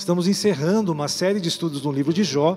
[0.00, 2.56] Estamos encerrando uma série de estudos no livro de Jó,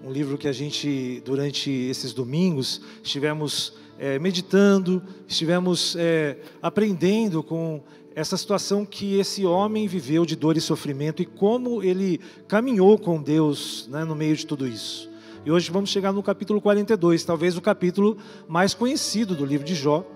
[0.00, 7.82] um livro que a gente, durante esses domingos, estivemos é, meditando, estivemos é, aprendendo com
[8.14, 13.20] essa situação que esse homem viveu de dor e sofrimento e como ele caminhou com
[13.20, 15.10] Deus né, no meio de tudo isso.
[15.44, 19.74] E hoje vamos chegar no capítulo 42, talvez o capítulo mais conhecido do livro de
[19.74, 20.06] Jó,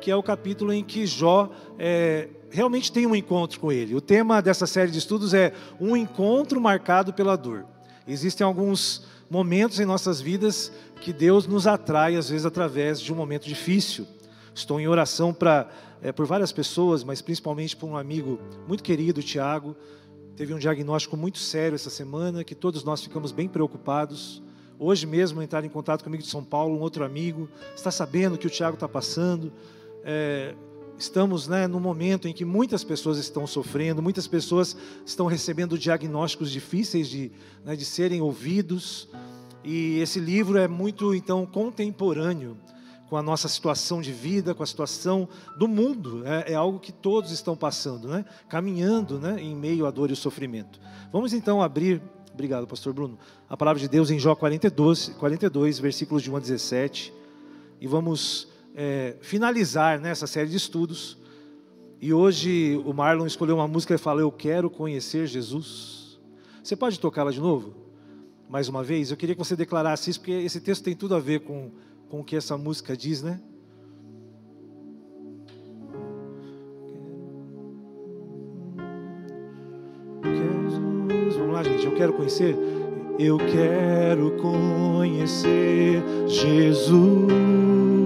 [0.00, 3.94] que é o capítulo em que Jó é, realmente tem um encontro com ele.
[3.94, 7.64] O tema dessa série de estudos é um encontro marcado pela dor.
[8.06, 13.16] Existem alguns momentos em nossas vidas que Deus nos atrai, às vezes através de um
[13.16, 14.06] momento difícil.
[14.54, 15.68] Estou em oração para
[16.02, 18.38] é, por várias pessoas, mas principalmente por um amigo
[18.68, 19.74] muito querido, Tiago.
[20.36, 24.42] Teve um diagnóstico muito sério essa semana, que todos nós ficamos bem preocupados.
[24.78, 28.46] Hoje mesmo entrar em contato comigo de São Paulo, um outro amigo, está sabendo que
[28.46, 29.52] o Tiago está passando.
[30.04, 30.54] É,
[30.98, 36.50] estamos né, no momento em que muitas pessoas estão sofrendo, muitas pessoas estão recebendo diagnósticos
[36.50, 37.32] difíceis de,
[37.64, 39.08] né, de serem ouvidos.
[39.64, 42.56] E esse livro é muito, então, contemporâneo
[43.12, 46.26] com a nossa situação de vida, com a situação do mundo.
[46.26, 48.24] É, é algo que todos estão passando, né?
[48.48, 50.80] caminhando né, em meio à dor e ao sofrimento.
[51.12, 52.00] Vamos então abrir,
[52.32, 53.18] obrigado, Pastor Bruno,
[53.50, 57.12] a palavra de Deus em Jó 42, 42 versículos de 1 a 17,
[57.82, 61.18] e vamos é, finalizar nessa série de estudos.
[62.00, 66.20] E hoje o Marlon escolheu uma música e fala: Eu quero conhecer Jesus.
[66.62, 67.74] Você pode tocá-la de novo?
[68.48, 69.10] Mais uma vez?
[69.10, 71.70] Eu queria que você declarasse isso, porque esse texto tem tudo a ver com
[72.12, 73.40] com o que essa música diz, né?
[81.38, 81.86] Vamos lá, gente.
[81.86, 82.54] Eu quero conhecer.
[83.18, 88.01] Eu quero conhecer Jesus.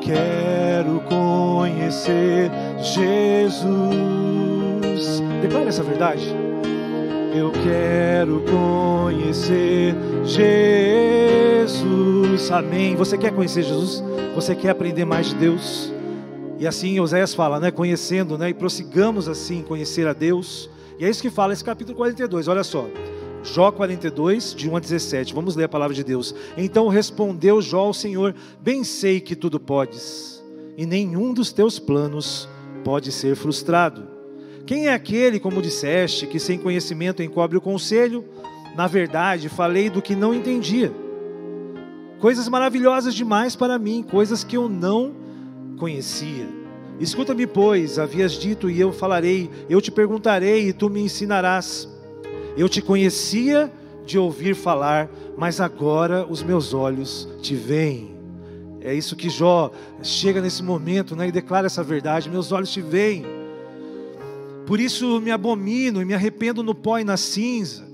[0.00, 3.68] Quero conhecer Jesus.
[5.42, 6.34] Declare essa verdade.
[7.34, 11.78] Eu quero conhecer Jesus.
[12.50, 12.96] Amém.
[12.96, 14.02] Você quer conhecer Jesus?
[14.34, 15.92] Você quer aprender mais de Deus?
[16.58, 17.70] E assim Oséias fala, né?
[17.70, 18.48] Conhecendo, né?
[18.50, 20.68] E prossigamos assim conhecer a Deus.
[20.98, 22.48] E é isso que fala esse capítulo 42.
[22.48, 22.88] Olha só.
[23.52, 25.34] Jó 42, de 1 a 17.
[25.34, 26.34] Vamos ler a palavra de Deus.
[26.56, 30.44] Então respondeu Jó ao Senhor: Bem sei que tudo podes,
[30.76, 32.48] e nenhum dos teus planos
[32.84, 34.08] pode ser frustrado.
[34.66, 38.24] Quem é aquele, como disseste, que sem conhecimento encobre o conselho?
[38.76, 40.92] Na verdade, falei do que não entendia.
[42.20, 45.14] Coisas maravilhosas demais para mim, coisas que eu não
[45.78, 46.46] conhecia.
[47.00, 51.88] Escuta-me, pois, havias dito, e eu falarei, eu te perguntarei, e tu me ensinarás.
[52.58, 53.72] Eu te conhecia
[54.04, 58.16] de ouvir falar, mas agora os meus olhos te veem.
[58.80, 59.70] É isso que Jó
[60.02, 63.24] chega nesse momento né, e declara essa verdade: meus olhos te veem.
[64.66, 67.86] Por isso me abomino e me arrependo no pó e na cinza.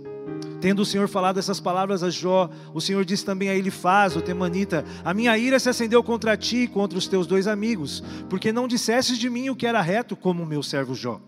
[0.63, 4.23] Tendo o Senhor falado essas palavras a Jó, o Senhor disse também a Elifaz, o
[4.23, 8.51] temanita: A minha ira se acendeu contra ti e contra os teus dois amigos, porque
[8.51, 11.21] não dissestes de mim o que era reto, como o meu servo Jó.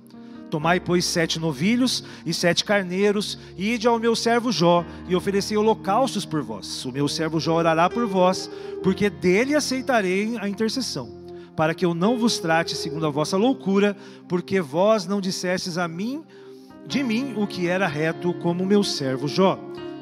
[0.51, 5.57] Tomai, pois, sete novilhos e sete carneiros, e ide ao meu servo Jó, e oferecei
[5.57, 6.85] holocaustos por vós.
[6.85, 8.51] O meu servo Jó orará por vós,
[8.83, 11.27] porque dele aceitarei a intercessão
[11.57, 13.97] para que eu não vos trate segundo a vossa loucura,
[14.29, 16.23] porque vós não dissestes a mim,
[16.87, 19.59] de mim, o que era reto, como meu servo Jó.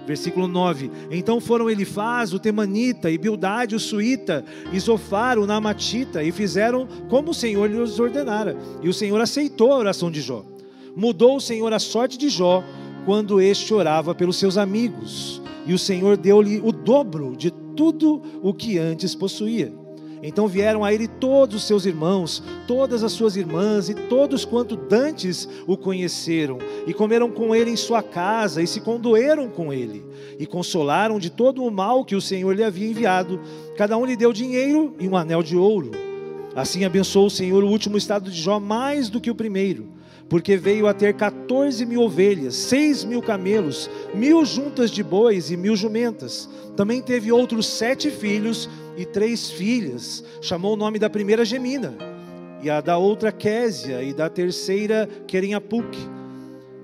[0.06, 6.22] Versículo 9: Então foram Elifaz, o Temanita, e Bildade, o Suíta, e Zofar, o Namatita,
[6.22, 8.56] e fizeram como o Senhor lhes ordenara.
[8.82, 10.44] E o Senhor aceitou a oração de Jó.
[10.96, 12.62] Mudou o Senhor a sorte de Jó
[13.04, 15.42] quando este orava pelos seus amigos.
[15.66, 19.83] E o Senhor deu-lhe o dobro de tudo o que antes possuía.
[20.26, 24.74] Então vieram a ele todos os seus irmãos, todas as suas irmãs e todos quanto
[24.74, 30.02] dantes o conheceram, e comeram com ele em sua casa, e se condoeram com ele,
[30.38, 33.38] e consolaram de todo o mal que o Senhor lhe havia enviado.
[33.76, 35.90] Cada um lhe deu dinheiro e um anel de ouro.
[36.56, 39.92] Assim abençoou o Senhor o último estado de Jó mais do que o primeiro
[40.26, 45.56] porque veio a ter 14 mil ovelhas, seis mil camelos, mil juntas de bois e
[45.56, 46.48] mil jumentas.
[46.76, 50.24] Também teve outros sete filhos e três filhas.
[50.40, 51.94] Chamou o nome da primeira Gemina,
[52.62, 55.96] e a da outra Késia, e da terceira Querinhapuc.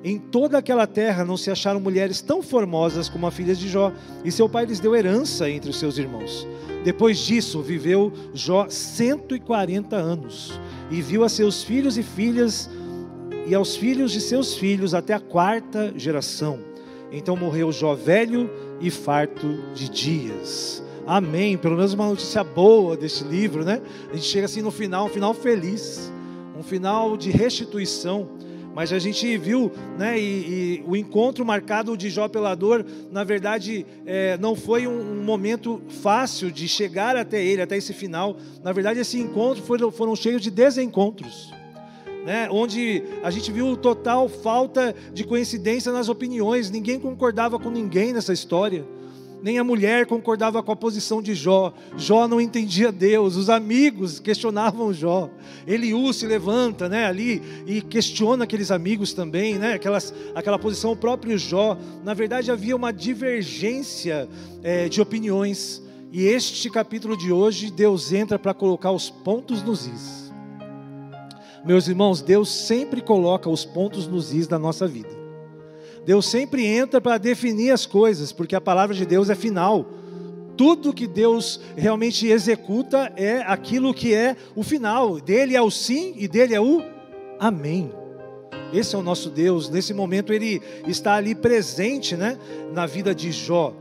[0.02, 3.92] Em toda aquela terra não se acharam mulheres tão formosas como as filhas de Jó,
[4.24, 6.46] e seu pai lhes deu herança entre os seus irmãos.
[6.82, 10.58] Depois disso, viveu Jó 140 anos,
[10.90, 12.70] e viu a seus filhos e filhas,
[13.46, 16.60] e aos filhos de seus filhos até a quarta geração.
[17.12, 20.82] Então morreu Jó velho e farto de dias.
[21.10, 21.58] Amém.
[21.58, 23.82] Pelo menos uma notícia boa deste livro, né?
[24.12, 26.08] A gente chega assim no final, um final feliz,
[26.56, 28.28] um final de restituição.
[28.72, 30.22] Mas a gente viu, né, e,
[30.78, 35.24] e o encontro marcado de Jó pela dor, na verdade, é, não foi um, um,
[35.24, 38.36] momento fácil de chegar até ele, até esse final.
[38.62, 41.52] Na verdade, esse encontro foram, foram cheios de desencontros.
[42.24, 48.12] Né, onde a gente viu total falta de coincidência nas opiniões, ninguém concordava com ninguém
[48.12, 48.86] nessa história
[49.42, 51.72] nem a mulher concordava com a posição de Jó.
[51.96, 55.30] Jó não entendia Deus, os amigos questionavam Jó.
[55.66, 60.96] Eliú se levanta né, ali e questiona aqueles amigos também, né, aquelas, aquela posição, o
[60.96, 61.76] próprio Jó.
[62.04, 64.28] Na verdade, havia uma divergência
[64.62, 65.82] é, de opiniões.
[66.12, 70.32] E este capítulo de hoje, Deus entra para colocar os pontos nos is.
[71.64, 75.19] Meus irmãos, Deus sempre coloca os pontos nos is da nossa vida.
[76.04, 79.86] Deus sempre entra para definir as coisas, porque a palavra de Deus é final.
[80.56, 85.20] Tudo que Deus realmente executa é aquilo que é o final.
[85.20, 86.82] Dele é o sim e dele é o
[87.38, 87.90] amém.
[88.72, 89.68] Esse é o nosso Deus.
[89.68, 92.38] Nesse momento ele está ali presente, né,
[92.72, 93.74] na vida de Jó.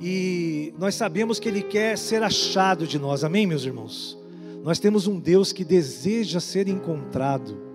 [0.00, 3.24] E nós sabemos que ele quer ser achado de nós.
[3.24, 4.18] Amém, meus irmãos.
[4.62, 7.65] Nós temos um Deus que deseja ser encontrado.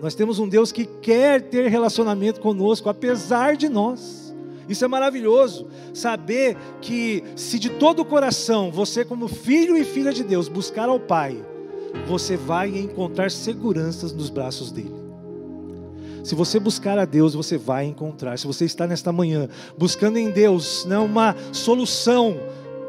[0.00, 4.34] Nós temos um Deus que quer ter relacionamento conosco, apesar de nós.
[4.68, 10.12] Isso é maravilhoso, saber que se de todo o coração você, como filho e filha
[10.12, 11.36] de Deus, buscar ao Pai,
[12.06, 15.06] você vai encontrar seguranças nos braços dele.
[16.24, 18.36] Se você buscar a Deus, você vai encontrar.
[18.36, 19.48] Se você está nesta manhã
[19.78, 22.36] buscando em Deus não uma solução,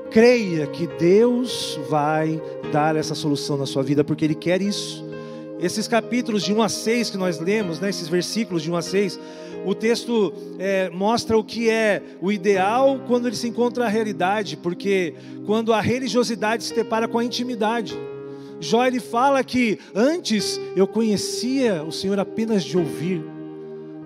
[0.09, 5.06] creia que Deus vai dar essa solução na sua vida, porque Ele quer isso.
[5.59, 8.81] Esses capítulos de 1 a 6 que nós lemos, né, esses versículos de 1 a
[8.81, 9.19] 6,
[9.65, 14.56] o texto é, mostra o que é o ideal quando ele se encontra a realidade,
[14.56, 15.15] porque
[15.45, 17.98] quando a religiosidade se depara com a intimidade.
[18.59, 23.24] Jó ele fala que antes eu conhecia o Senhor apenas de ouvir.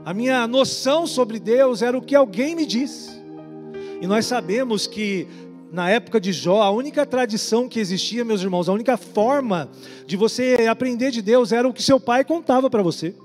[0.04, 3.12] A minha noção sobre Deus era o que alguém me disse.
[4.02, 5.28] E nós sabemos que
[5.72, 9.70] na época de Jó, a única tradição que existia, meus irmãos, a única forma
[10.06, 13.16] de você aprender de Deus era o que seu pai contava para você,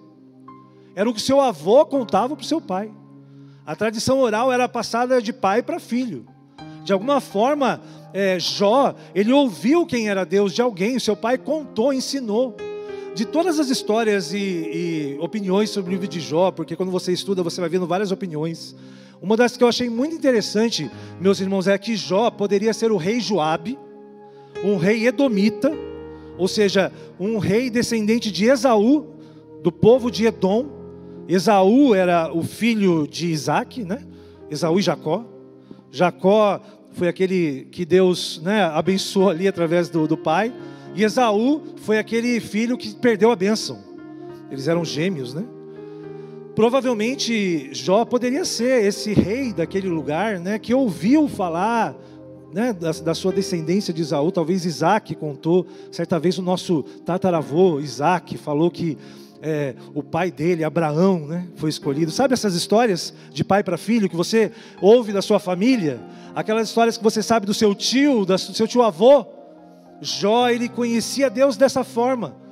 [0.95, 2.91] era o que seu avô contava para o seu pai.
[3.67, 6.25] A tradição oral era passada de pai para filho.
[6.85, 7.83] De alguma forma,
[8.15, 12.57] é, Jó, ele ouviu quem era Deus de alguém, seu pai contou, ensinou.
[13.13, 17.13] De todas as histórias e, e opiniões sobre o livro de Jó, porque quando você
[17.13, 18.77] estuda, você vai vendo várias opiniões.
[19.21, 20.91] Uma das que eu achei muito interessante,
[21.21, 23.79] meus irmãos, é que Jó poderia ser o rei Joabe,
[24.65, 25.73] um rei edomita,
[26.39, 29.07] ou seja, um rei descendente de Esaú,
[29.63, 30.67] do povo de Edom.
[31.29, 34.05] Esaú era o filho de Isaac, né?
[34.51, 35.25] Esaú e Jacó.
[35.91, 36.61] Jacó
[36.93, 40.53] foi aquele que Deus né, abençoou ali através do, do pai.
[40.95, 43.79] E Esaú foi aquele filho que perdeu a bênção.
[44.51, 45.45] Eles eram gêmeos, né?
[46.57, 51.95] Provavelmente Jó poderia ser esse rei daquele lugar, né, que ouviu falar
[52.51, 54.33] né, da, da, sua descendência de Isaú.
[54.33, 58.97] Talvez Isaac contou, certa vez o nosso tataravô Isaac falou que
[59.43, 62.11] é, o pai dele, Abraão, né, foi escolhido.
[62.11, 64.51] Sabe essas histórias de pai para filho que você
[64.81, 66.01] ouve da sua família?
[66.35, 69.27] Aquelas histórias que você sabe do seu tio, do seu tio avô?
[70.01, 72.46] Jó, ele conhecia Deus dessa forma.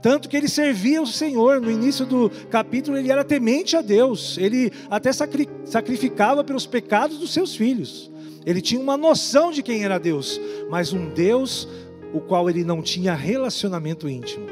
[0.00, 4.38] Tanto que ele servia o Senhor, no início do capítulo ele era temente a Deus,
[4.38, 8.10] ele até sacrificava pelos pecados dos seus filhos.
[8.46, 11.68] Ele tinha uma noção de quem era Deus, mas um Deus
[12.12, 14.46] o qual ele não tinha relacionamento íntimo.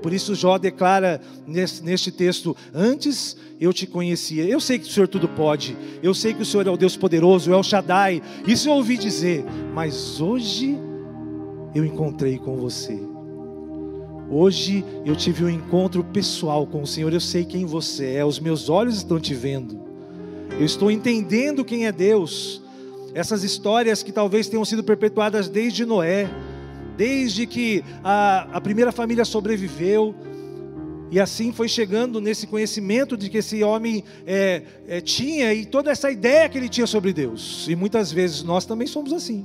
[0.00, 5.06] Por isso Jó declara neste texto: Antes eu te conhecia, eu sei que o Senhor
[5.06, 8.68] tudo pode, eu sei que o Senhor é o Deus poderoso, é o Shaddai, isso
[8.68, 10.76] eu ouvi dizer, mas hoje
[11.74, 13.11] eu encontrei com você.
[14.34, 17.12] Hoje eu tive um encontro pessoal com o Senhor.
[17.12, 19.78] Eu sei quem você é, os meus olhos estão te vendo.
[20.58, 22.62] Eu estou entendendo quem é Deus.
[23.12, 26.30] Essas histórias que talvez tenham sido perpetuadas desde Noé,
[26.96, 30.14] desde que a, a primeira família sobreviveu,
[31.10, 35.90] e assim foi chegando nesse conhecimento de que esse homem é, é, tinha e toda
[35.90, 37.66] essa ideia que ele tinha sobre Deus.
[37.68, 39.44] E muitas vezes nós também somos assim.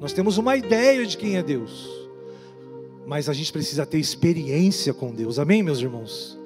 [0.00, 1.97] Nós temos uma ideia de quem é Deus
[3.08, 6.38] mas a gente precisa ter experiência com Deus, amém, meus irmãos?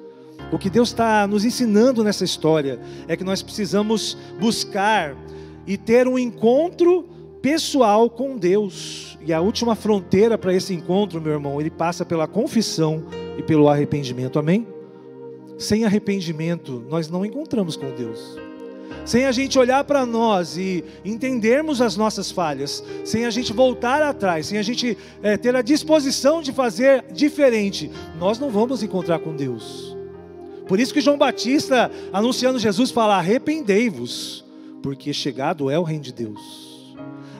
[0.49, 5.13] O que Deus está nos ensinando nessa história é que nós precisamos buscar
[5.67, 7.03] e ter um encontro
[7.41, 9.17] pessoal com Deus.
[9.25, 13.03] E a última fronteira para esse encontro, meu irmão, ele passa pela confissão
[13.37, 14.65] e pelo arrependimento, amém?
[15.57, 18.37] Sem arrependimento, nós não encontramos com Deus
[19.05, 24.01] sem a gente olhar para nós e entendermos as nossas falhas, sem a gente voltar
[24.01, 29.19] atrás, sem a gente é, ter a disposição de fazer diferente, nós não vamos encontrar
[29.19, 29.95] com Deus.
[30.67, 34.45] Por isso que João Batista, anunciando Jesus, fala: arrependei-vos,
[34.81, 36.63] porque chegado é o reino de Deus.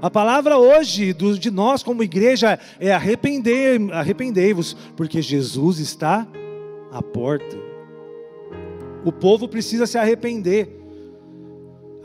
[0.01, 6.27] A palavra hoje de nós como igreja é arrepender, arrependei-vos, porque Jesus está
[6.91, 7.58] à porta.
[9.05, 10.83] O povo precisa se arrepender.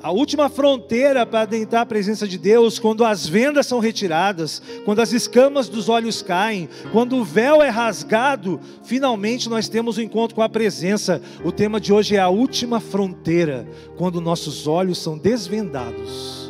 [0.00, 5.00] A última fronteira para adentrar a presença de Deus, quando as vendas são retiradas, quando
[5.00, 10.04] as escamas dos olhos caem, quando o véu é rasgado, finalmente nós temos o um
[10.04, 11.20] encontro com a presença.
[11.44, 16.48] O tema de hoje é a última fronteira, quando nossos olhos são desvendados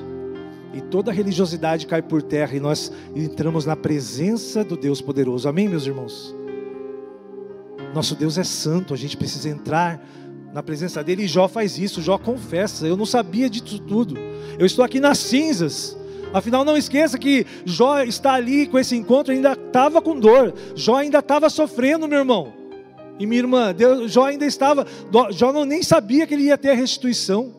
[0.75, 5.49] e toda religiosidade cai por terra e nós entramos na presença do Deus poderoso.
[5.49, 6.37] Amém, meus irmãos?
[7.95, 10.07] Nosso Deus é santo, a gente precisa entrar
[10.53, 11.25] na presença dele.
[11.25, 14.17] E Jó faz isso, Jó confessa: Eu não sabia disso tudo,
[14.59, 15.97] eu estou aqui nas cinzas.
[16.33, 20.97] Afinal, não esqueça que Jó está ali com esse encontro, ainda estava com dor, Jó
[20.97, 22.53] ainda estava sofrendo, meu irmão.
[23.19, 24.87] E minha irmã, Deus, Jó ainda estava,
[25.31, 27.55] Jó não nem sabia que ele ia ter a restituição.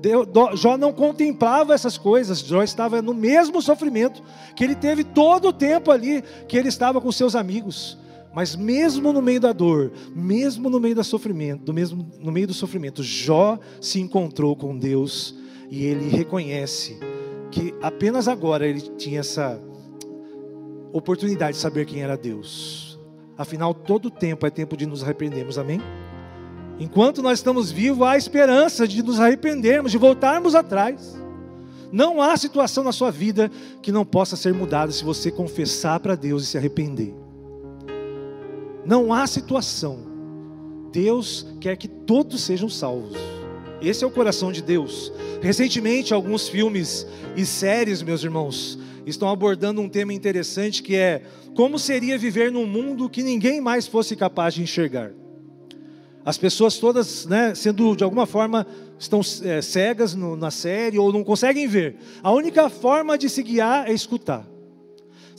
[0.00, 4.22] Deus, Jó não contemplava essas coisas, Jó estava no mesmo sofrimento
[4.54, 7.98] que ele teve todo o tempo ali que ele estava com seus amigos.
[8.34, 12.46] Mas mesmo no meio da dor, mesmo no meio do sofrimento, do mesmo no meio
[12.46, 15.34] do sofrimento, Jó se encontrou com Deus
[15.68, 16.98] e ele reconhece
[17.50, 19.60] que apenas agora ele tinha essa
[20.92, 22.98] oportunidade de saber quem era Deus.
[23.36, 25.80] Afinal, todo tempo é tempo de nos arrependermos, amém?
[26.78, 31.18] Enquanto nós estamos vivos, há esperança de nos arrependermos, de voltarmos atrás.
[31.92, 33.50] Não há situação na sua vida
[33.82, 37.14] que não possa ser mudada se você confessar para Deus e se arrepender.
[38.84, 39.98] Não há situação.
[40.92, 43.16] Deus quer que todos sejam salvos.
[43.80, 45.12] Esse é o coração de Deus.
[45.40, 47.06] Recentemente, alguns filmes
[47.36, 51.22] e séries, meus irmãos, estão abordando um tema interessante que é
[51.54, 55.12] como seria viver num mundo que ninguém mais fosse capaz de enxergar.
[56.24, 58.66] As pessoas todas, né, sendo de alguma forma,
[58.98, 61.96] estão é, cegas no, na série ou não conseguem ver.
[62.22, 64.46] A única forma de se guiar é escutar.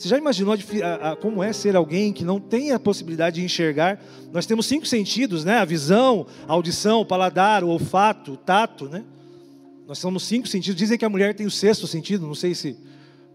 [0.02, 3.44] Você já imaginou a, a, como é ser alguém que não tem a possibilidade de
[3.44, 4.02] enxergar?
[4.32, 5.58] Nós temos cinco sentidos, né?
[5.58, 9.04] A visão, a audição, o paladar, o olfato, o tato, né?
[9.86, 10.76] Nós somos cinco sentidos.
[10.76, 12.76] Dizem que a mulher tem o sexto sentido, não sei se,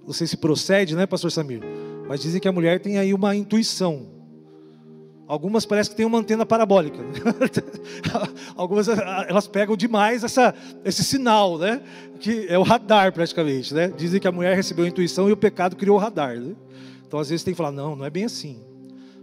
[0.05, 1.61] não sei se procede, né, pastor Samir?
[2.05, 4.16] Mas dizem que a mulher tem aí uma intuição.
[5.27, 6.99] Algumas parece que tem uma antena parabólica.
[8.55, 10.55] Algumas elas pegam demais essa,
[10.85, 11.81] esse sinal, né?
[12.19, 13.89] Que é o radar praticamente, né?
[13.89, 16.37] Dizem que a mulher recebeu a intuição e o pecado criou o radar.
[16.37, 16.55] Né?
[17.05, 18.61] Então às vezes tem que falar não, não é bem assim.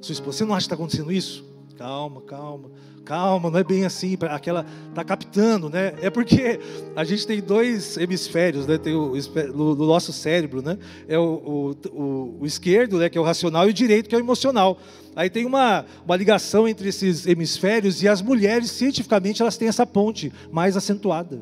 [0.03, 1.43] Sua esposa, você não acha que está acontecendo isso?
[1.79, 2.71] Calma, calma,
[3.05, 4.17] calma, não é bem assim.
[4.23, 5.95] Aquela tá captando, né?
[6.01, 6.59] É porque
[6.97, 8.79] a gente tem dois hemisférios, né?
[8.79, 9.13] Tem o
[9.55, 10.79] no, no nosso cérebro, né?
[11.07, 13.09] É o, o, o esquerdo, né?
[13.09, 14.79] Que é o racional e o direito que é o emocional.
[15.15, 19.87] Aí tem uma, uma ligação entre esses hemisférios e as mulheres, cientificamente, elas têm essa
[19.87, 21.41] ponte mais acentuada.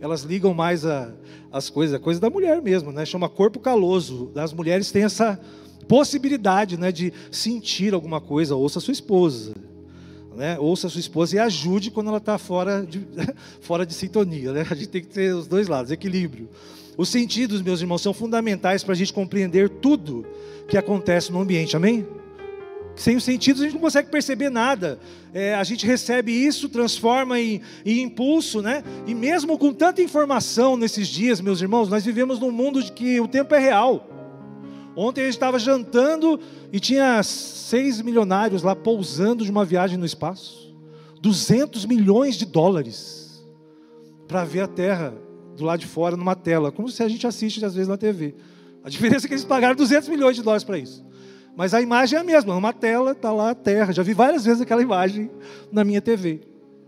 [0.00, 1.12] Elas ligam mais a,
[1.52, 3.04] as coisas, a coisa da mulher mesmo, né?
[3.04, 4.30] Chama corpo caloso.
[4.34, 5.38] As mulheres têm essa
[5.88, 8.56] possibilidade né, de sentir alguma coisa.
[8.56, 9.54] Ouça a sua esposa.
[10.36, 10.58] Né?
[10.58, 13.06] Ouça a sua esposa e ajude quando ela está fora de,
[13.60, 14.52] fora de sintonia.
[14.52, 14.66] Né?
[14.70, 16.48] A gente tem que ter os dois lados, equilíbrio.
[16.96, 20.26] Os sentidos, meus irmãos, são fundamentais para a gente compreender tudo
[20.68, 22.06] que acontece no ambiente, amém?
[22.94, 24.98] Sem os sentidos a gente não consegue perceber nada.
[25.32, 28.82] É, a gente recebe isso, transforma em, em, impulso, né?
[29.06, 33.20] E mesmo com tanta informação nesses dias, meus irmãos, nós vivemos num mundo de que
[33.20, 34.15] o tempo é real.
[34.96, 36.40] Ontem a gente estava jantando
[36.72, 40.74] e tinha seis milionários lá pousando de uma viagem no espaço.
[41.20, 43.46] 200 milhões de dólares
[44.26, 45.14] para ver a Terra
[45.56, 48.34] do lado de fora numa tela, como se a gente assiste às vezes na TV.
[48.84, 51.04] A diferença é que eles pagaram 200 milhões de dólares para isso.
[51.56, 53.92] Mas a imagem é a mesma, uma tela, está lá a terra.
[53.92, 55.30] Já vi várias vezes aquela imagem
[55.72, 56.42] na minha TV.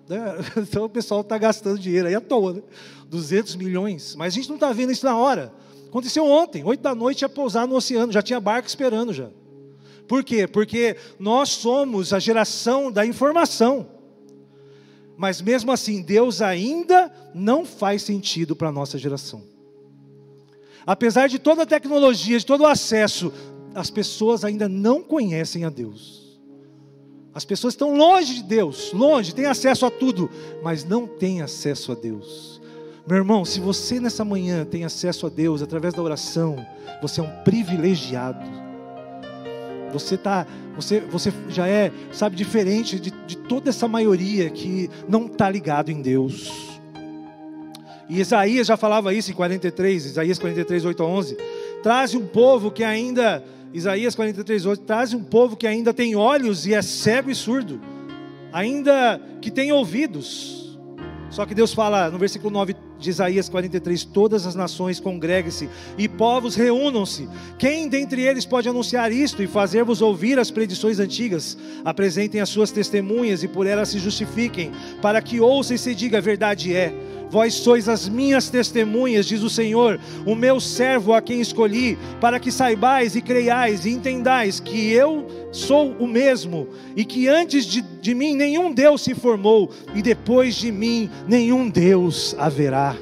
[0.09, 0.19] Né?
[0.59, 2.63] Então o pessoal está gastando dinheiro aí à toa, né?
[3.09, 4.15] 200 milhões.
[4.17, 5.53] Mas a gente não está vendo isso na hora.
[5.89, 9.31] Aconteceu ontem, oito da noite ia pousar no oceano, já tinha barco esperando já.
[10.07, 10.47] Por quê?
[10.47, 13.89] Porque nós somos a geração da informação.
[15.17, 19.43] Mas mesmo assim, Deus ainda não faz sentido para a nossa geração.
[20.87, 23.33] Apesar de toda a tecnologia, de todo o acesso,
[23.75, 26.39] as pessoas ainda não conhecem a Deus.
[27.35, 30.31] As pessoas estão longe de Deus, longe, têm acesso a tudo,
[30.63, 32.61] mas não têm acesso a Deus.
[33.09, 36.57] Meu irmão, se você nessa manhã tem acesso a Deus através da oração,
[37.01, 38.47] você é um privilegiado.
[39.95, 40.47] Você tá,
[40.77, 45.91] você, você já é, sabe, diferente de, de toda essa maioria que não está ligado
[45.91, 46.53] em Deus.
[48.11, 51.37] E Isaías já falava isso em 43, Isaías 43, 8 a 11.
[51.83, 56.67] Traz um povo que ainda Isaías 43, 8, traz um povo que ainda tem olhos
[56.67, 57.81] e é cego e surdo.
[58.53, 60.68] ainda que tenha ouvidos.
[61.31, 66.09] Só que Deus fala no versículo 9 de Isaías 43: Todas as nações congreguem-se e
[66.09, 67.29] povos reúnam-se.
[67.59, 71.57] Quem dentre eles pode anunciar isto e fazer-vos ouvir as predições antigas?
[71.85, 76.19] Apresentem as suas testemunhas e por elas se justifiquem, para que ouça e se diga:
[76.19, 76.93] a verdade é.
[77.31, 82.41] Vós sois as minhas testemunhas, diz o Senhor, o meu servo a quem escolhi, para
[82.41, 87.83] que saibais e creiais e entendais que eu sou o mesmo, e que antes de,
[87.83, 92.97] de mim nenhum Deus se formou, e depois de mim nenhum Deus haverá.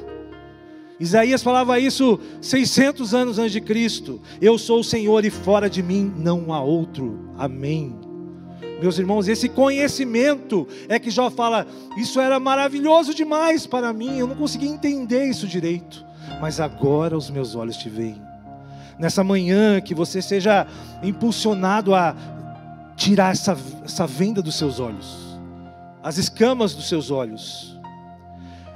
[0.99, 4.19] Isaías falava isso 600 anos antes de Cristo.
[4.41, 7.29] Eu sou o Senhor e fora de mim não há outro.
[7.37, 8.06] Amém.
[8.81, 11.65] Meus irmãos, esse conhecimento é que Jó fala:
[11.97, 16.05] Isso era maravilhoso demais para mim, eu não conseguia entender isso direito,
[16.39, 18.21] mas agora os meus olhos te veem.
[18.99, 20.65] Nessa manhã, que você seja
[21.03, 22.15] impulsionado a
[22.95, 25.39] tirar essa, essa venda dos seus olhos,
[26.03, 27.76] as escamas dos seus olhos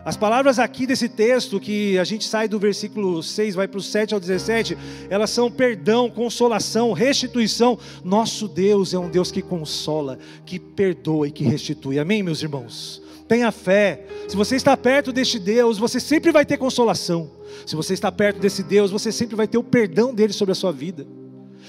[0.04, 3.82] as palavras aqui desse texto, que a gente sai do versículo 6, vai para o
[3.82, 4.78] 7 ao 17,
[5.10, 7.78] elas são perdão, consolação, restituição.
[8.04, 12.00] Nosso Deus é um Deus que consola, que perdoa e que restitui.
[12.00, 13.02] Amém, meus irmãos?
[13.28, 14.06] Tenha fé.
[14.28, 17.30] Se você está perto deste Deus, você sempre vai ter consolação.
[17.66, 20.56] Se você está perto desse Deus, você sempre vai ter o perdão dele sobre a
[20.56, 21.06] sua vida.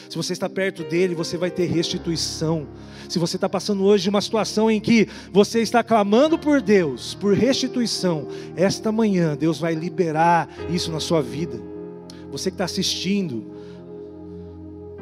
[0.08, 2.66] Se você está perto dele, você vai ter restituição.
[3.08, 7.34] Se você está passando hoje uma situação em que você está clamando por Deus, por
[7.34, 11.60] restituição, esta manhã Deus vai liberar isso na sua vida.
[12.30, 13.44] Você que está assistindo,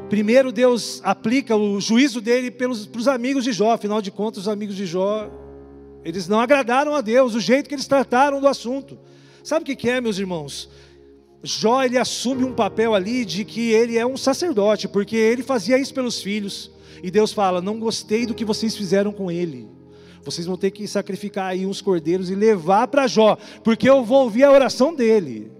[0.08, 4.42] primeiro Deus aplica o juízo dele pelos, para os amigos de Jó, afinal de contas,
[4.42, 5.30] os amigos de Jó,
[6.04, 8.98] eles não agradaram a Deus, o jeito que eles trataram do assunto.
[9.42, 10.68] Sabe o que é, meus irmãos?
[11.42, 15.78] Jó ele assume um papel ali de que ele é um sacerdote, porque ele fazia
[15.78, 16.70] isso pelos filhos.
[17.02, 19.68] E Deus fala: Não gostei do que vocês fizeram com ele.
[20.22, 24.24] Vocês vão ter que sacrificar aí uns cordeiros e levar para Jó, porque eu vou
[24.24, 25.50] ouvir a oração dele.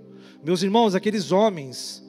[0.45, 2.03] Meus irmãos, aqueles homens,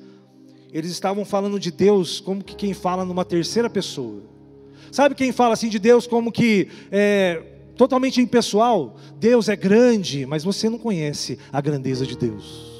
[0.73, 4.23] eles estavam falando de Deus como que quem fala numa terceira pessoa.
[4.91, 7.41] Sabe quem fala assim de Deus como que é,
[7.77, 8.97] totalmente impessoal?
[9.17, 12.70] Deus é grande, mas você não conhece a grandeza de Deus.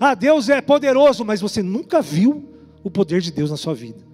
[0.00, 2.48] Ah, Deus é poderoso, mas você nunca viu
[2.82, 4.04] o poder de Deus na sua vida.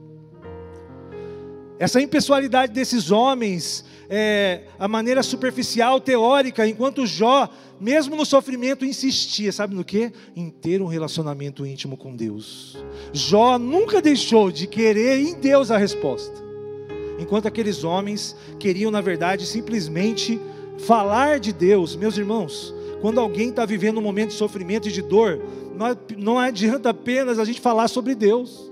[1.78, 7.48] Essa impessoalidade desses homens, é, a maneira superficial, teórica, enquanto Jó,
[7.80, 10.12] mesmo no sofrimento, insistia, sabe no que?
[10.36, 12.76] Em ter um relacionamento íntimo com Deus.
[13.14, 16.38] Jó nunca deixou de querer em Deus a resposta.
[17.18, 20.38] Enquanto aqueles homens queriam, na verdade, simplesmente
[20.80, 25.00] falar de Deus, meus irmãos, quando alguém está vivendo um momento de sofrimento e de
[25.00, 25.40] dor,
[26.18, 28.70] não adianta apenas a gente falar sobre Deus.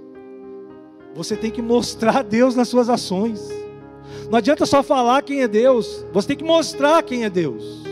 [1.14, 3.40] Você tem que mostrar Deus nas suas ações.
[4.30, 7.82] Não adianta só falar quem é Deus, você tem que mostrar quem é Deus.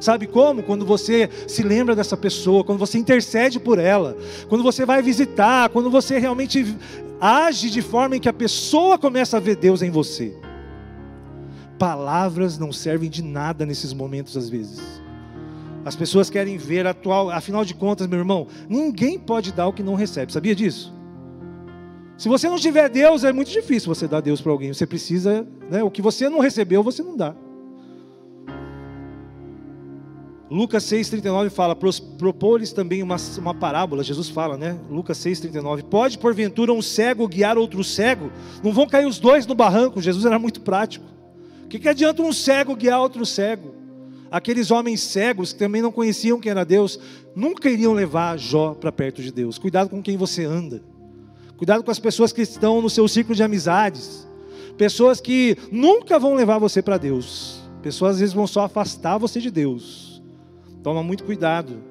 [0.00, 0.62] Sabe como?
[0.62, 4.16] Quando você se lembra dessa pessoa, quando você intercede por ela,
[4.48, 6.74] quando você vai visitar, quando você realmente
[7.20, 10.34] age de forma em que a pessoa começa a ver Deus em você.
[11.78, 14.99] Palavras não servem de nada nesses momentos às vezes.
[15.84, 19.82] As pessoas querem ver atual, afinal de contas, meu irmão, ninguém pode dar o que
[19.82, 20.32] não recebe.
[20.32, 20.92] Sabia disso?
[22.18, 24.74] Se você não tiver Deus, é muito difícil você dar Deus para alguém.
[24.74, 27.34] Você precisa, né, o que você não recebeu, você não dá.
[30.50, 34.76] Lucas 6,39 fala, propôs também uma, uma parábola, Jesus fala, né?
[34.90, 38.32] Lucas 6,39, pode porventura um cego guiar outro cego?
[38.62, 41.06] Não vão cair os dois no barranco, Jesus era muito prático.
[41.64, 43.79] O que, que adianta um cego guiar outro cego?
[44.30, 47.00] Aqueles homens cegos que também não conheciam quem era Deus,
[47.34, 49.58] nunca iriam levar Jó para perto de Deus.
[49.58, 50.82] Cuidado com quem você anda.
[51.56, 54.26] Cuidado com as pessoas que estão no seu ciclo de amizades.
[54.78, 57.60] Pessoas que nunca vão levar você para Deus.
[57.82, 60.22] Pessoas às vezes vão só afastar você de Deus.
[60.82, 61.82] Toma muito cuidado.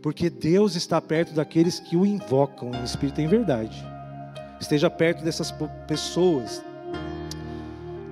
[0.00, 3.86] Porque Deus está perto daqueles que o invocam em espírito e em verdade.
[4.60, 5.54] Esteja perto dessas
[5.86, 6.64] pessoas.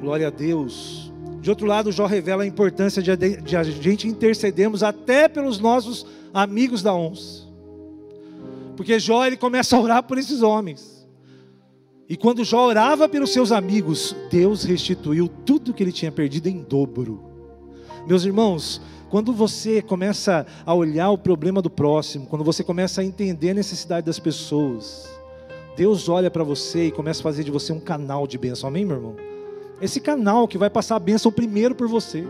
[0.00, 1.09] Glória a Deus.
[1.40, 6.82] De outro lado, Jó revela a importância de a gente intercedermos até pelos nossos amigos
[6.82, 7.48] da onça.
[8.76, 11.08] Porque Jó ele começa a orar por esses homens.
[12.08, 16.62] E quando Jó orava pelos seus amigos, Deus restituiu tudo que ele tinha perdido em
[16.62, 17.22] dobro.
[18.06, 23.04] Meus irmãos, quando você começa a olhar o problema do próximo, quando você começa a
[23.04, 25.08] entender a necessidade das pessoas,
[25.76, 28.68] Deus olha para você e começa a fazer de você um canal de bênção.
[28.68, 29.16] Amém, meu irmão?
[29.80, 32.26] Esse canal que vai passar a bênção primeiro por você.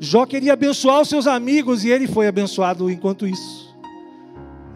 [0.00, 3.68] Jó queria abençoar os seus amigos e ele foi abençoado enquanto isso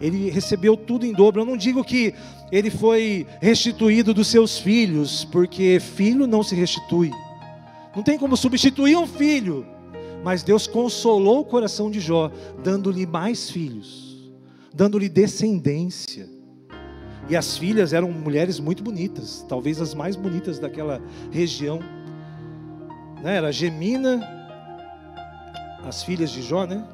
[0.03, 1.41] ele recebeu tudo em dobro.
[1.41, 2.13] Eu não digo que
[2.51, 7.13] ele foi restituído dos seus filhos, porque filho não se restitui.
[7.95, 9.65] Não tem como substituir um filho.
[10.25, 12.31] Mas Deus consolou o coração de Jó,
[12.63, 14.33] dando-lhe mais filhos,
[14.75, 16.29] dando-lhe descendência.
[17.29, 21.79] E as filhas eram mulheres muito bonitas, talvez as mais bonitas daquela região.
[23.23, 23.37] Né?
[23.37, 24.21] Era Gemina,
[25.85, 26.85] as filhas de Jó, né?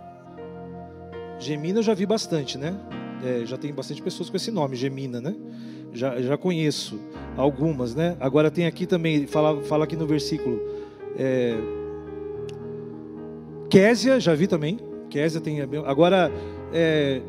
[1.39, 2.75] Gemina eu já vi bastante, né?
[3.25, 5.35] É, já tem bastante pessoas com esse nome, Gemina, né?
[5.93, 7.01] Já, já conheço
[7.37, 8.17] algumas, né?
[8.21, 10.61] Agora tem aqui também, fala, fala aqui no versículo.
[11.17, 11.57] É,
[13.71, 14.79] Késia, já vi também.
[15.11, 15.61] Késia tem.
[15.87, 16.31] Agora,
[16.73, 17.23] é,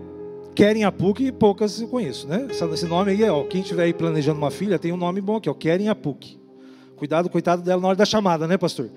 [0.59, 2.45] Querem a PUC, poucas eu conheço, né?
[2.51, 5.49] Esse nome aí, ó, quem estiver aí planejando uma filha, tem um nome bom aqui,
[5.49, 6.37] ó, Querem a PUC.
[6.97, 8.89] Cuidado, coitado dela na hora da chamada, né, pastor?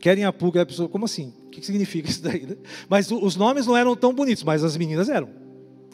[0.00, 1.32] Querem a PUC, a pessoa, como assim?
[1.46, 2.44] O que significa isso daí?
[2.44, 2.56] Né?
[2.88, 5.28] Mas os nomes não eram tão bonitos, mas as meninas eram.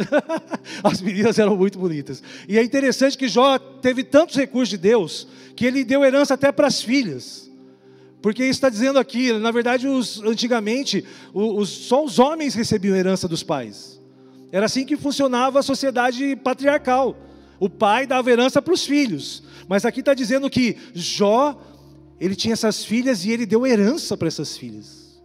[0.82, 2.22] as meninas eram muito bonitas.
[2.48, 6.50] E é interessante que Jó teve tantos recursos de Deus que ele deu herança até
[6.50, 7.50] para as filhas.
[8.22, 11.04] Porque está dizendo aqui, na verdade, os, antigamente,
[11.34, 13.99] os, só os homens recebiam herança dos pais.
[14.52, 17.16] Era assim que funcionava a sociedade patriarcal.
[17.58, 19.42] O pai dava herança para os filhos.
[19.68, 21.60] Mas aqui está dizendo que Jó,
[22.18, 25.20] ele tinha essas filhas e ele deu herança para essas filhas.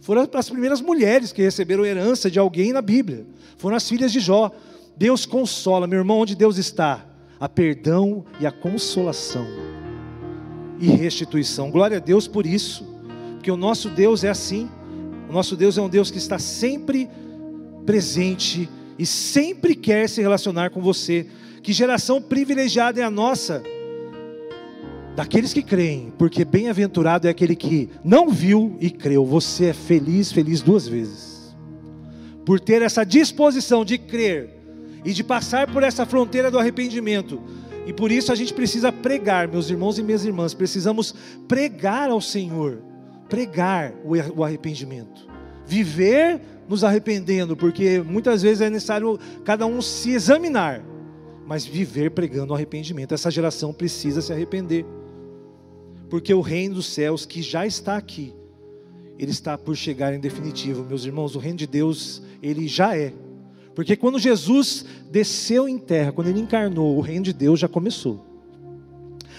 [0.00, 3.26] Foram as primeiras mulheres que receberam herança de alguém na Bíblia.
[3.58, 4.50] Foram as filhas de Jó.
[4.96, 7.06] Deus consola, meu irmão, onde Deus está?
[7.38, 9.46] A perdão e a consolação.
[10.78, 11.70] E restituição.
[11.70, 12.84] Glória a Deus por isso.
[13.34, 14.70] Porque o nosso Deus é assim.
[15.28, 17.08] O nosso Deus é um Deus que está sempre
[17.84, 21.26] presente e sempre quer se relacionar com você.
[21.62, 23.62] Que geração privilegiada é a nossa?
[25.16, 29.24] Daqueles que creem, porque bem-aventurado é aquele que não viu e creu.
[29.24, 31.54] Você é feliz, feliz duas vezes.
[32.44, 34.50] Por ter essa disposição de crer
[35.04, 37.40] e de passar por essa fronteira do arrependimento.
[37.86, 41.14] E por isso a gente precisa pregar, meus irmãos e minhas irmãs, precisamos
[41.48, 42.82] pregar ao Senhor,
[43.28, 45.28] pregar o arrependimento.
[45.66, 46.40] Viver
[46.70, 50.80] nos arrependendo, porque muitas vezes é necessário cada um se examinar,
[51.44, 53.12] mas viver pregando o arrependimento.
[53.12, 54.86] Essa geração precisa se arrepender,
[56.08, 58.32] porque o reino dos céus que já está aqui,
[59.18, 61.34] ele está por chegar em definitivo, meus irmãos.
[61.34, 63.12] O reino de Deus, ele já é.
[63.74, 68.24] Porque quando Jesus desceu em terra, quando ele encarnou, o reino de Deus já começou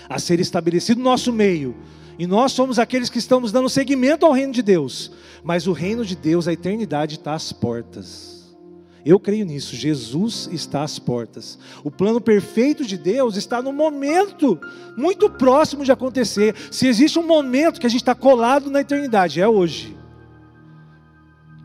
[0.09, 1.73] a ser estabelecido no nosso meio.
[2.21, 5.11] E nós somos aqueles que estamos dando seguimento ao reino de Deus.
[5.43, 8.55] Mas o reino de Deus, a eternidade está às portas.
[9.03, 9.75] Eu creio nisso.
[9.75, 11.57] Jesus está às portas.
[11.83, 14.59] O plano perfeito de Deus está no momento
[14.95, 16.55] muito próximo de acontecer.
[16.69, 19.97] Se existe um momento que a gente está colado na eternidade, é hoje.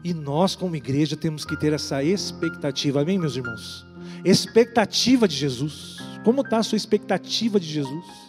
[0.03, 3.03] E nós, como igreja, temos que ter essa expectativa.
[3.03, 3.87] Amém, meus irmãos?
[4.25, 5.99] Expectativa de Jesus.
[6.25, 8.25] Como está a sua expectativa de Jesus?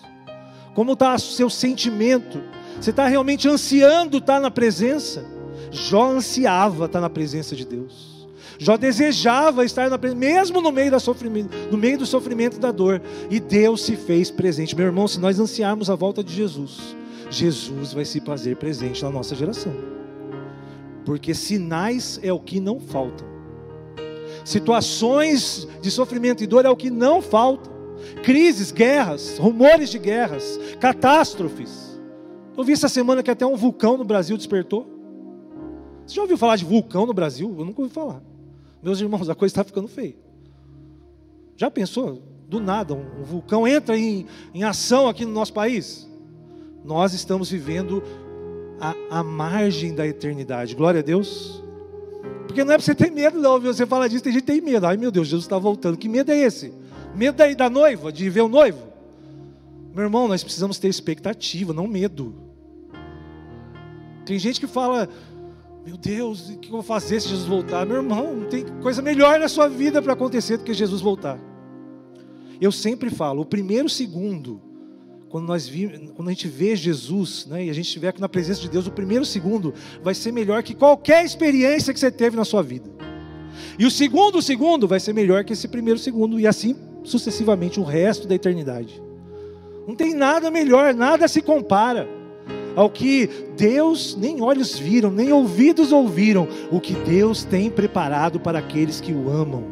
[0.78, 2.40] Como está o seu sentimento?
[2.80, 5.26] Você está realmente ansiando estar na presença?
[5.72, 8.28] Jó ansiava estar na presença de Deus.
[8.60, 12.60] Jó desejava estar na presença, mesmo no meio, da sofrimento, no meio do sofrimento e
[12.60, 13.02] da dor.
[13.28, 14.76] E Deus se fez presente.
[14.76, 16.96] Meu irmão, se nós ansiarmos a volta de Jesus,
[17.32, 19.74] Jesus vai se fazer presente na nossa geração.
[21.04, 23.26] Porque sinais é o que não faltam.
[24.46, 27.77] Situações de sofrimento e dor é o que não faltam
[28.24, 32.00] crises, guerras, rumores de guerras, catástrofes.
[32.58, 34.88] Eu vi essa semana que até um vulcão no Brasil despertou.
[36.06, 37.54] Você já ouviu falar de vulcão no Brasil?
[37.58, 38.22] Eu nunca ouvi falar.
[38.82, 40.16] Meus irmãos, a coisa está ficando feia.
[41.56, 42.22] Já pensou?
[42.48, 46.08] Do nada, um vulcão entra em, em ação aqui no nosso país?
[46.86, 48.02] Nós estamos vivendo
[48.80, 50.76] a, a margem da eternidade.
[50.76, 51.62] Glória a Deus.
[52.46, 53.60] Porque não é para você ter medo, não.
[53.60, 53.74] Viu?
[53.74, 54.86] Você fala disso, tem gente que tem medo.
[54.86, 55.98] Ai meu Deus, Jesus está voltando.
[55.98, 56.74] Que medo é esse?
[57.18, 58.94] Medo da noiva, de ver o noivo.
[59.92, 62.36] Meu irmão, nós precisamos ter expectativa, não medo.
[64.24, 65.10] Tem gente que fala,
[65.84, 67.88] meu Deus, o que eu vou fazer se Jesus voltar?
[67.88, 71.40] Meu irmão, não tem coisa melhor na sua vida para acontecer do que Jesus voltar.
[72.62, 74.62] Eu sempre falo, o primeiro segundo,
[75.28, 78.62] quando, nós vi, quando a gente vê Jesus, né, e a gente estiver na presença
[78.62, 82.46] de Deus, o primeiro segundo vai ser melhor que qualquer experiência que você teve na
[82.46, 82.92] sua vida.
[83.80, 86.76] E o segundo segundo vai ser melhor que esse primeiro segundo, e assim
[87.08, 89.02] sucessivamente o resto da eternidade.
[89.88, 92.08] Não tem nada melhor, nada se compara
[92.76, 98.60] ao que Deus nem olhos viram, nem ouvidos ouviram, o que Deus tem preparado para
[98.60, 99.64] aqueles que o amam.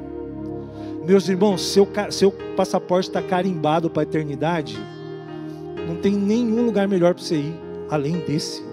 [1.05, 4.75] Meus irmãos, seu, seu passaporte está carimbado para a eternidade,
[5.87, 7.53] não tem nenhum lugar melhor para você ir
[7.91, 8.63] além desse.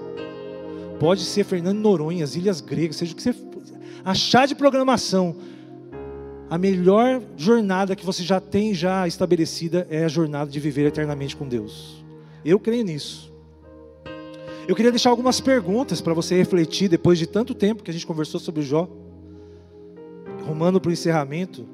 [0.99, 3.35] Pode ser Fernando Noronha, as Ilhas Gregas, seja o que você
[4.03, 5.37] achar de programação,
[6.53, 11.35] a melhor jornada que você já tem já estabelecida é a jornada de viver eternamente
[11.35, 12.05] com Deus.
[12.45, 13.33] Eu creio nisso.
[14.69, 18.07] Eu queria deixar algumas perguntas para você refletir depois de tanto tempo que a gente
[18.07, 18.87] conversou sobre Jó.
[20.47, 21.67] Rumando para o encerramento.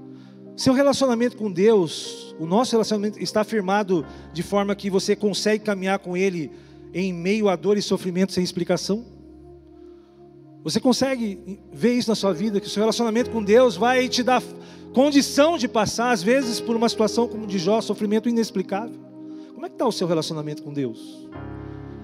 [0.57, 5.99] Seu relacionamento com Deus, o nosso relacionamento está firmado de forma que você consegue caminhar
[5.99, 6.53] com Ele
[6.95, 9.05] em meio a dor e sofrimento sem explicação?
[10.65, 14.23] Você consegue ver isso na sua vida, que o seu relacionamento com Deus vai te
[14.23, 14.43] dar
[14.93, 18.99] condição de passar, às vezes, por uma situação como de Jó, sofrimento inexplicável?
[19.55, 21.29] Como é que está o seu relacionamento com Deus?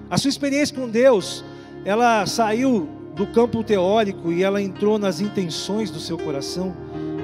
[0.09, 1.43] A sua experiência com Deus,
[1.83, 6.75] ela saiu do campo teórico e ela entrou nas intenções do seu coração,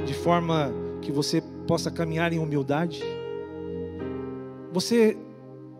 [0.06, 3.02] de forma que você possa caminhar em humildade?
[4.72, 5.18] Você,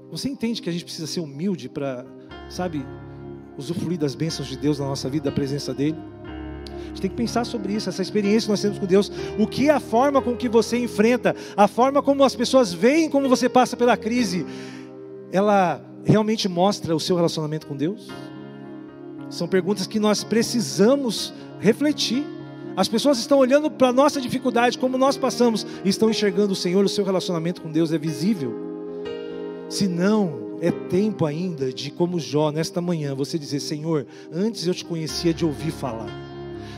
[0.10, 2.06] você entende que a gente precisa ser humilde para,
[2.50, 2.86] sabe,
[3.58, 5.98] usufruir das bênçãos de Deus na nossa vida, da presença dEle?
[6.84, 9.12] A gente tem que pensar sobre isso, essa experiência que nós temos com Deus.
[9.40, 13.10] O que é a forma com que você enfrenta, a forma como as pessoas veem
[13.10, 14.46] como você passa pela crise,
[15.32, 18.10] ela realmente mostra o seu relacionamento com Deus?
[19.30, 22.26] São perguntas que nós precisamos refletir.
[22.76, 26.56] As pessoas estão olhando para a nossa dificuldade, como nós passamos, e estão enxergando o
[26.56, 28.54] Senhor, o seu relacionamento com Deus é visível.
[29.70, 34.76] Se não, é tempo ainda de, como Jó, nesta manhã, você dizer: Senhor, antes eu
[34.76, 36.12] te conhecia de ouvir falar,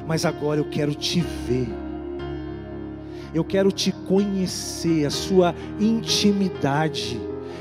[0.07, 1.67] mas agora eu quero te ver.
[3.33, 7.19] Eu quero te conhecer, a sua intimidade.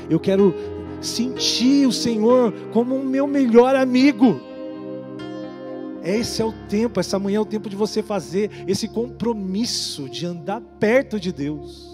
[0.09, 0.55] Eu quero
[1.01, 4.39] sentir o Senhor como o meu melhor amigo.
[6.03, 10.25] Esse é o tempo, essa manhã é o tempo de você fazer esse compromisso de
[10.25, 11.91] andar perto de Deus.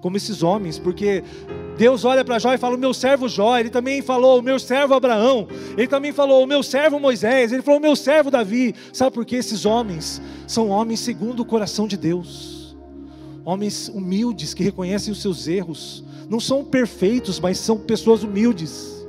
[0.00, 1.24] Como esses homens, porque
[1.78, 4.58] Deus olha para Jó e fala: O meu servo Jó, ele também falou: O meu
[4.58, 8.74] servo Abraão, ele também falou: O meu servo Moisés, ele falou: O meu servo Davi.
[8.92, 12.76] Sabe por que esses homens são homens segundo o coração de Deus?
[13.44, 19.06] Homens humildes que reconhecem os seus erros, não são perfeitos, mas são pessoas humildes.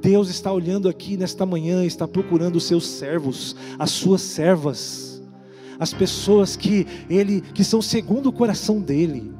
[0.00, 5.20] Deus está olhando aqui nesta manhã, está procurando os seus servos, as suas servas,
[5.80, 9.32] as pessoas que ele que são segundo o coração dele.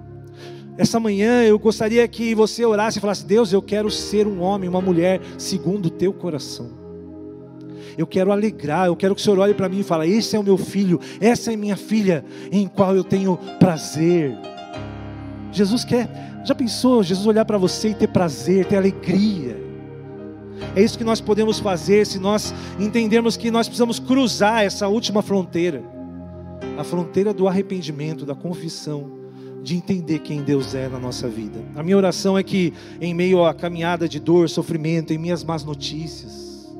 [0.78, 4.68] Essa manhã eu gostaria que você orasse e falasse: Deus, eu quero ser um homem,
[4.68, 6.70] uma mulher segundo o teu coração.
[7.98, 10.38] Eu quero alegrar, eu quero que o Senhor olhe para mim e fale: Esse é
[10.38, 14.38] o meu filho, essa é minha filha, em qual eu tenho prazer.
[15.50, 16.08] Jesus quer
[16.44, 19.56] já pensou Jesus olhar para você e ter prazer, ter alegria?
[20.74, 25.22] É isso que nós podemos fazer se nós entendermos que nós precisamos cruzar essa última
[25.22, 25.82] fronteira
[26.78, 29.17] a fronteira do arrependimento, da confissão,
[29.68, 31.60] de entender quem Deus é na nossa vida.
[31.76, 35.62] A minha oração é que, em meio à caminhada de dor, sofrimento, em minhas más
[35.62, 36.74] notícias,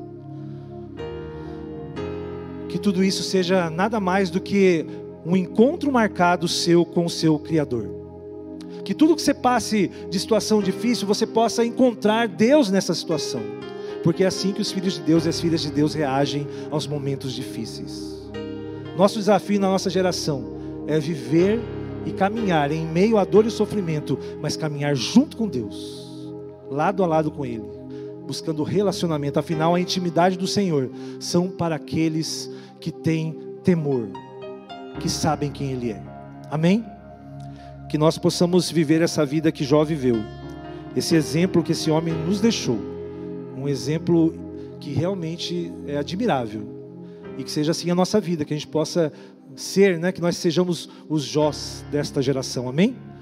[2.67, 4.87] que tudo isso seja nada mais do que
[5.23, 7.87] um encontro marcado seu com o seu Criador.
[8.83, 13.41] Que tudo que você passe de situação difícil, você possa encontrar Deus nessa situação.
[14.03, 16.87] Porque é assim que os filhos de Deus e as filhas de Deus reagem aos
[16.87, 18.17] momentos difíceis.
[18.97, 21.59] Nosso desafio na nossa geração é viver
[22.05, 26.07] e caminhar em meio à dor e sofrimento, mas caminhar junto com Deus,
[26.69, 27.67] lado a lado com Ele,
[28.25, 29.39] buscando relacionamento.
[29.39, 34.07] Afinal, a intimidade do Senhor são para aqueles que têm temor,
[34.99, 36.01] que sabem quem Ele é.
[36.49, 36.83] Amém?
[37.89, 40.17] que nós possamos viver essa vida que Jó viveu,
[40.95, 42.77] esse exemplo que esse homem nos deixou,
[43.57, 44.31] um exemplo
[44.79, 46.61] que realmente é admirável
[47.35, 49.11] e que seja assim a nossa vida, que a gente possa
[49.61, 52.95] ser, né, que nós sejamos os Jós desta geração, amém?